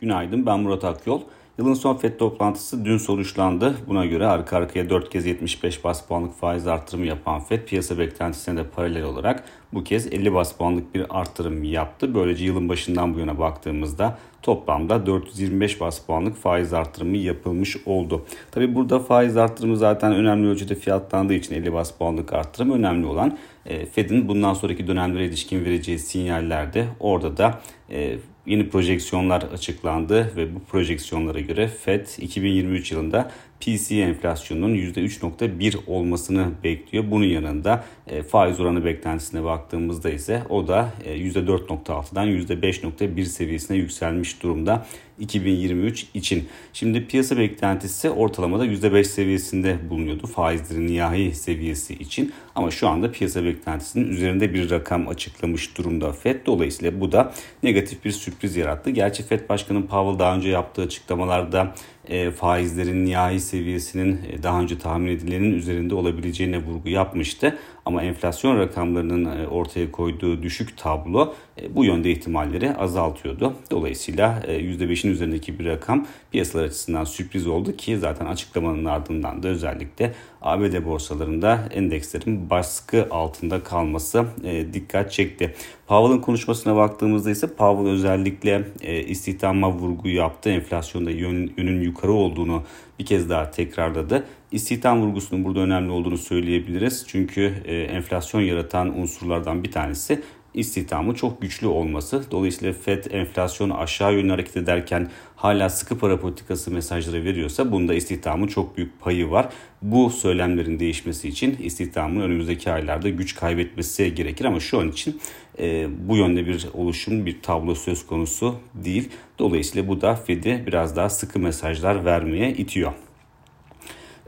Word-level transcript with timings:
Günaydın 0.00 0.46
ben 0.46 0.60
Murat 0.60 0.84
Akyol. 0.84 1.20
Yılın 1.58 1.74
son 1.74 1.96
FED 1.96 2.18
toplantısı 2.18 2.84
dün 2.84 2.98
sonuçlandı. 2.98 3.74
Buna 3.88 4.06
göre 4.06 4.26
arka 4.26 4.56
arkaya 4.56 4.90
4 4.90 5.10
kez 5.10 5.26
75 5.26 5.84
bas 5.84 6.06
puanlık 6.06 6.34
faiz 6.34 6.66
artırımı 6.66 7.06
yapan 7.06 7.40
FED 7.40 7.64
piyasa 7.64 7.98
beklentisine 7.98 8.56
de 8.56 8.64
paralel 8.64 9.04
olarak 9.04 9.44
bu 9.72 9.84
kez 9.84 10.06
50 10.12 10.34
bas 10.34 10.52
puanlık 10.52 10.94
bir 10.94 11.20
artırım 11.20 11.64
yaptı. 11.64 12.14
Böylece 12.14 12.44
yılın 12.44 12.68
başından 12.68 13.14
bu 13.14 13.18
yana 13.18 13.38
baktığımızda 13.38 14.18
toplamda 14.42 15.06
425 15.06 15.80
bas 15.80 16.06
puanlık 16.06 16.36
faiz 16.36 16.72
artırımı 16.72 17.16
yapılmış 17.16 17.76
oldu. 17.86 18.26
Tabi 18.50 18.74
burada 18.74 18.98
faiz 18.98 19.36
artırımı 19.36 19.76
zaten 19.76 20.12
önemli 20.12 20.48
ölçüde 20.48 20.74
fiyatlandığı 20.74 21.34
için 21.34 21.54
50 21.54 21.72
bas 21.72 21.92
puanlık 21.92 22.32
artırım 22.32 22.70
önemli 22.70 23.06
olan 23.06 23.38
e, 23.66 23.86
Fed'in 23.86 24.28
bundan 24.28 24.54
sonraki 24.54 24.86
dönemlere 24.86 25.26
ilişkin 25.26 25.64
vereceği 25.64 25.98
sinyallerde 25.98 26.86
orada 27.00 27.36
da 27.36 27.60
e, 27.90 28.18
yeni 28.46 28.68
projeksiyonlar 28.68 29.42
açıklandı 29.42 30.32
ve 30.36 30.54
bu 30.54 30.60
projeksiyonlara 30.60 31.40
göre 31.40 31.68
Fed 31.68 32.06
2023 32.18 32.92
yılında 32.92 33.30
PCE 33.60 34.00
enflasyonunun 34.00 34.74
%3.1 34.74 35.76
olmasını 35.86 36.50
bekliyor. 36.64 37.04
Bunun 37.10 37.24
yanında 37.24 37.84
e, 38.06 38.22
faiz 38.22 38.60
oranı 38.60 38.84
beklentisine 38.84 39.44
baktığımızda 39.44 40.10
ise 40.10 40.42
o 40.48 40.68
da 40.68 40.92
%4.6'dan 41.06 42.28
%5.1 42.28 43.24
seviyesine 43.24 43.76
yükselmiş 43.76 44.42
durumda 44.42 44.86
2023 45.20 46.06
için. 46.14 46.48
Şimdi 46.72 47.06
piyasa 47.06 47.36
beklentisi 47.36 48.10
ortalamada 48.10 48.66
%5 48.66 49.04
seviyesinde 49.04 49.76
bulunuyordu 49.90 50.26
faizlerin 50.26 50.86
nihai 50.86 51.34
seviyesi 51.34 51.94
için. 51.94 52.32
Ama 52.54 52.70
şu 52.70 52.88
anda 52.88 53.12
piyasa 53.12 53.44
beklentisinin 53.44 54.08
üzerinde 54.08 54.54
bir 54.54 54.70
rakam 54.70 55.08
açıklamış 55.08 55.78
durumda 55.78 56.12
FED. 56.12 56.46
Dolayısıyla 56.46 57.00
bu 57.00 57.12
da 57.12 57.32
negatif 57.62 58.04
bir 58.04 58.10
sürpriz 58.10 58.56
yarattı. 58.56 58.90
Gerçi 58.90 59.22
FED 59.22 59.48
Başkanı 59.48 59.86
Powell 59.86 60.18
daha 60.18 60.36
önce 60.36 60.48
yaptığı 60.48 60.82
açıklamalarda 60.82 61.74
e, 62.08 62.30
faizlerin 62.30 63.04
nihai 63.04 63.40
seviyesinin 63.40 64.20
e, 64.32 64.42
daha 64.42 64.60
önce 64.60 64.78
tahmin 64.78 65.10
edilenin 65.10 65.52
üzerinde 65.52 65.94
olabileceğine 65.94 66.58
vurgu 66.58 66.88
yapmıştı. 66.88 67.58
Ama 67.84 68.02
enflasyon 68.02 68.58
rakamlarının 68.58 69.24
e, 69.24 69.46
ortaya 69.46 69.92
koyduğu 69.92 70.42
düşük 70.42 70.78
tablo 70.78 71.34
e, 71.62 71.76
bu 71.76 71.84
yönde 71.84 72.10
ihtimalleri 72.10 72.76
azaltıyordu. 72.76 73.54
Dolayısıyla 73.70 74.42
e, 74.46 74.60
%5'in 74.60 75.09
üzerindeki 75.10 75.58
bir 75.58 75.64
rakam 75.64 76.06
piyasalar 76.32 76.64
açısından 76.64 77.04
sürpriz 77.04 77.46
oldu 77.46 77.76
ki 77.76 77.98
zaten 77.98 78.26
açıklamanın 78.26 78.84
ardından 78.84 79.42
da 79.42 79.48
özellikle 79.48 80.14
ABD 80.42 80.84
borsalarında 80.84 81.68
endekslerin 81.70 82.50
baskı 82.50 83.06
altında 83.10 83.62
kalması 83.62 84.24
dikkat 84.72 85.12
çekti. 85.12 85.54
Powell'ın 85.86 86.20
konuşmasına 86.20 86.76
baktığımızda 86.76 87.30
ise 87.30 87.46
Powell 87.54 87.92
özellikle 87.92 88.64
istihdama 89.06 89.72
vurgu 89.72 90.08
yaptı. 90.08 90.50
Enflasyonda 90.50 91.10
yönün 91.10 91.80
yukarı 91.80 92.12
olduğunu 92.12 92.62
bir 92.98 93.06
kez 93.06 93.30
daha 93.30 93.50
tekrarladı. 93.50 94.24
İstihdam 94.52 95.02
vurgusunun 95.02 95.44
burada 95.44 95.60
önemli 95.60 95.90
olduğunu 95.90 96.18
söyleyebiliriz. 96.18 97.04
Çünkü 97.08 97.54
e, 97.64 97.76
enflasyon 97.76 98.40
yaratan 98.40 98.98
unsurlardan 98.98 99.64
bir 99.64 99.72
tanesi 99.72 100.22
istihdamın 100.54 101.14
çok 101.14 101.42
güçlü 101.42 101.66
olması. 101.66 102.24
Dolayısıyla 102.30 102.72
FED 102.72 103.04
enflasyonu 103.10 103.78
aşağı 103.78 104.14
yönlü 104.14 104.30
hareket 104.30 104.56
ederken 104.56 105.10
hala 105.36 105.70
sıkı 105.70 105.98
para 105.98 106.20
politikası 106.20 106.70
mesajları 106.70 107.24
veriyorsa 107.24 107.72
bunda 107.72 107.94
istihdamın 107.94 108.46
çok 108.46 108.76
büyük 108.76 109.00
payı 109.00 109.30
var. 109.30 109.48
Bu 109.82 110.10
söylemlerin 110.10 110.80
değişmesi 110.80 111.28
için 111.28 111.56
istihdamın 111.62 112.20
önümüzdeki 112.20 112.70
aylarda 112.70 113.08
güç 113.08 113.34
kaybetmesi 113.34 114.14
gerekir 114.14 114.44
ama 114.44 114.60
şu 114.60 114.80
an 114.80 114.88
için 114.88 115.20
e, 115.58 115.88
bu 116.08 116.16
yönde 116.16 116.46
bir 116.46 116.68
oluşum, 116.74 117.26
bir 117.26 117.42
tablo 117.42 117.74
söz 117.74 118.06
konusu 118.06 118.54
değil. 118.74 119.08
Dolayısıyla 119.38 119.88
bu 119.88 120.00
da 120.00 120.14
Fed'i 120.14 120.64
biraz 120.66 120.96
daha 120.96 121.10
sıkı 121.10 121.38
mesajlar 121.38 122.04
vermeye 122.04 122.52
itiyor. 122.52 122.92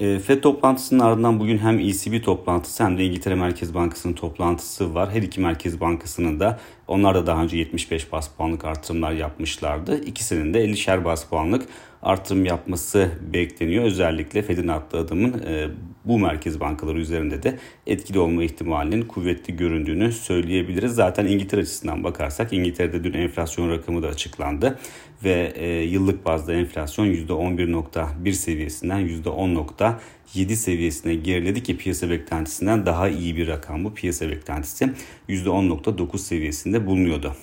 E, 0.00 0.18
FED 0.18 0.40
toplantısının 0.40 1.00
ardından 1.00 1.40
bugün 1.40 1.58
hem 1.58 1.78
ECB 1.78 2.24
toplantısı 2.24 2.84
hem 2.84 2.98
de 2.98 3.04
İngiltere 3.04 3.34
Merkez 3.34 3.74
Bankası'nın 3.74 4.12
toplantısı 4.12 4.94
var. 4.94 5.10
Her 5.12 5.22
iki 5.22 5.40
Merkez 5.40 5.80
Bankası'nın 5.80 6.40
da 6.40 6.58
onlar 6.88 7.14
da 7.14 7.26
daha 7.26 7.42
önce 7.42 7.56
75 7.56 8.12
bas 8.12 8.28
puanlık 8.28 8.64
artırımlar 8.64 9.12
yapmışlardı. 9.12 10.04
İkisinin 10.04 10.54
de 10.54 10.64
50'şer 10.64 11.04
bas 11.04 11.24
puanlık 11.24 11.68
artırım 12.02 12.44
yapması 12.44 13.10
bekleniyor. 13.32 13.84
Özellikle 13.84 14.42
Fed'in 14.42 14.68
attığı 14.68 14.98
adımın 14.98 15.42
e, 15.46 15.68
bu 16.04 16.18
merkez 16.18 16.60
bankaları 16.60 16.98
üzerinde 16.98 17.42
de 17.42 17.58
etkili 17.86 18.18
olma 18.18 18.44
ihtimalinin 18.44 19.02
kuvvetli 19.02 19.56
göründüğünü 19.56 20.12
söyleyebiliriz. 20.12 20.94
Zaten 20.94 21.26
İngiltere 21.26 21.60
açısından 21.60 22.04
bakarsak 22.04 22.52
İngiltere'de 22.52 23.04
dün 23.04 23.12
enflasyon 23.12 23.70
rakamı 23.70 24.02
da 24.02 24.08
açıklandı 24.08 24.78
ve 25.24 25.52
e, 25.56 25.82
yıllık 25.82 26.24
bazda 26.24 26.52
enflasyon 26.52 27.06
%11.1 27.06 28.32
seviyesinden 28.32 29.00
%10.7 29.00 30.54
seviyesine 30.54 31.14
geriledi 31.14 31.62
ki 31.62 31.76
piyasa 31.76 32.10
beklentisinden 32.10 32.86
daha 32.86 33.08
iyi 33.08 33.36
bir 33.36 33.48
rakam 33.48 33.84
bu. 33.84 33.94
Piyasa 33.94 34.28
beklentisi 34.28 34.92
%10.9 35.28 36.18
seviyesinde 36.18 36.86
bulunuyordu. 36.86 37.36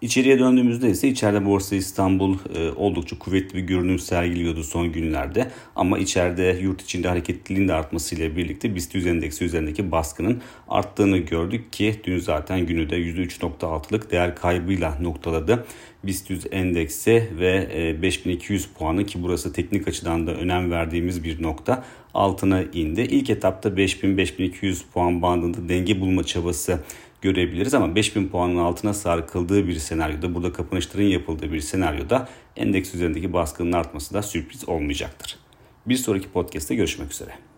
İçeriye 0.00 0.38
döndüğümüzde 0.38 0.90
ise 0.90 1.08
içeride 1.08 1.46
Borsa 1.46 1.76
İstanbul 1.76 2.38
e, 2.54 2.70
oldukça 2.70 3.18
kuvvetli 3.18 3.56
bir 3.56 3.62
görünüm 3.62 3.98
sergiliyordu 3.98 4.64
son 4.64 4.92
günlerde. 4.92 5.50
Ama 5.76 5.98
içeride 5.98 6.58
yurt 6.62 6.82
içinde 6.82 7.08
hareketliliğin 7.08 7.68
de 7.68 7.72
artmasıyla 7.72 8.36
birlikte 8.36 8.74
BIST 8.74 8.96
endeksi 8.96 9.44
üzerindeki 9.44 9.92
baskının 9.92 10.42
arttığını 10.68 11.18
gördük 11.18 11.72
ki 11.72 12.00
dün 12.04 12.18
zaten 12.18 12.66
günü 12.66 12.90
de 12.90 12.96
%3.6'lık 12.96 14.10
değer 14.10 14.36
kaybıyla 14.36 14.98
noktaladı. 15.00 15.66
BIST 16.04 16.30
endeksi 16.50 17.28
ve 17.38 17.96
5200 18.02 18.64
e, 18.64 18.68
puanı 18.78 19.06
ki 19.06 19.22
burası 19.22 19.52
teknik 19.52 19.88
açıdan 19.88 20.26
da 20.26 20.34
önem 20.34 20.70
verdiğimiz 20.70 21.24
bir 21.24 21.42
nokta 21.42 21.84
altına 22.14 22.62
indi. 22.62 23.00
İlk 23.00 23.30
etapta 23.30 23.68
5000-5200 23.68 24.76
puan 24.94 25.22
bandında 25.22 25.68
denge 25.68 26.00
bulma 26.00 26.24
çabası 26.24 26.80
görebiliriz 27.22 27.74
ama 27.74 27.94
5000 27.94 28.28
puanın 28.28 28.56
altına 28.56 28.94
sarkıldığı 28.94 29.68
bir 29.68 29.74
senaryoda 29.74 30.34
burada 30.34 30.52
kapanışların 30.52 31.04
yapıldığı 31.04 31.52
bir 31.52 31.60
senaryoda 31.60 32.28
endeks 32.56 32.94
üzerindeki 32.94 33.32
baskının 33.32 33.72
artması 33.72 34.14
da 34.14 34.22
sürpriz 34.22 34.68
olmayacaktır. 34.68 35.38
Bir 35.86 35.96
sonraki 35.96 36.28
podcast'te 36.28 36.74
görüşmek 36.74 37.12
üzere. 37.12 37.49